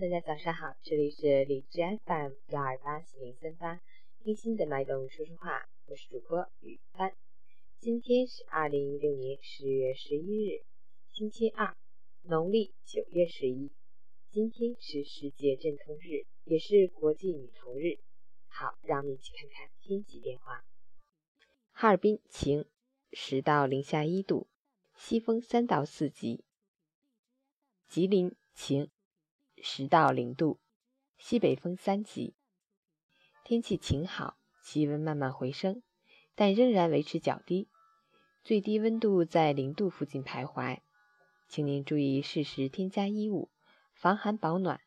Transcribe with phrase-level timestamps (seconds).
[0.00, 3.80] 大家早上好，这里是理智 FM 幺二八四零三八，
[4.22, 7.12] 听心的麦董说说话，我是主播雨帆。
[7.80, 10.62] 今天是二零一六年十月十一日，
[11.10, 11.76] 星期二，
[12.22, 13.72] 农历九月十一。
[14.30, 17.98] 今天是世界阵痛日，也是国际女童日。
[18.46, 20.64] 好，让我们一起看看天气变化。
[21.72, 22.64] 哈尔滨晴，
[23.10, 24.46] 十到零下一度，
[24.94, 26.44] 西风三到四级。
[27.88, 28.88] 吉林晴。
[29.62, 30.58] 十到零度，
[31.16, 32.34] 西北风三级，
[33.44, 35.82] 天气晴好，气温慢慢回升，
[36.34, 37.68] 但仍然维持较低，
[38.44, 40.78] 最低温度在零度附近徘徊，
[41.48, 43.50] 请您注意适时添加衣物，
[43.94, 44.80] 防寒保暖。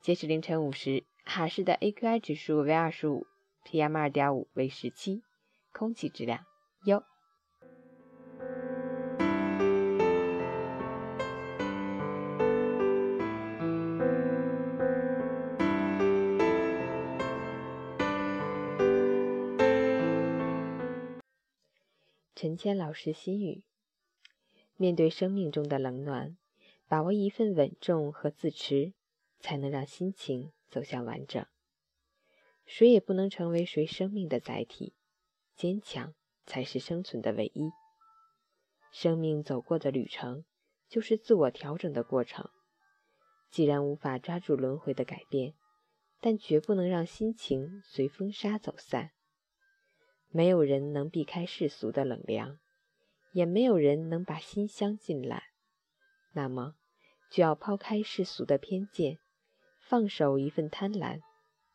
[0.00, 3.26] 截至凌晨五时，哈市的 AQI 指数为二十五
[3.64, 5.22] ，PM 二点五为十七，
[5.72, 6.44] 空气质量
[6.84, 7.02] 优。
[22.36, 23.62] 陈谦老师心语：
[24.76, 26.36] 面对生命中的冷暖，
[26.86, 28.92] 把握一份稳重和自持，
[29.40, 31.42] 才能让心情走向完整。
[32.66, 34.92] 谁也不能成为谁生命的载体，
[35.54, 36.12] 坚强
[36.44, 37.70] 才是生存的唯一。
[38.92, 40.44] 生命走过的旅程，
[40.90, 42.50] 就是自我调整的过程。
[43.50, 45.54] 既然无法抓住轮回的改变，
[46.20, 49.12] 但绝不能让心情随风沙走散。
[50.36, 52.58] 没有人能避开世俗的冷凉，
[53.32, 55.44] 也没有人能把心镶进来。
[56.34, 56.74] 那么，
[57.30, 59.18] 就要抛开世俗的偏见，
[59.80, 61.22] 放手一份贪婪，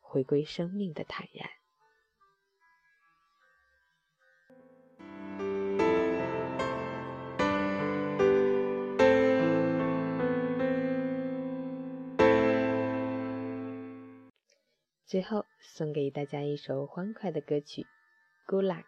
[0.00, 1.50] 回归生命的坦然。
[15.04, 17.86] 最后，送给大家一首欢快的歌曲。
[18.48, 18.86] Good luck.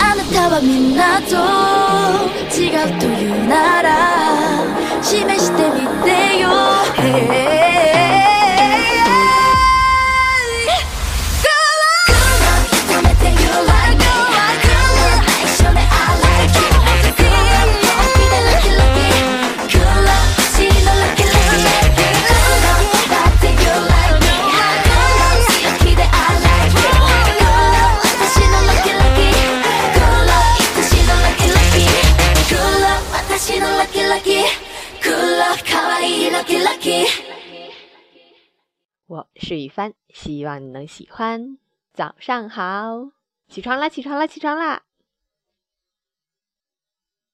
[0.00, 1.36] あなたはみんなと
[2.48, 3.94] 違うというなら
[5.02, 6.48] 示してみてよ、
[6.96, 7.63] hey
[39.06, 41.58] 我是雨帆，希望你能喜欢。
[41.92, 43.10] 早上好，
[43.48, 44.82] 起床啦，起床啦，起床啦！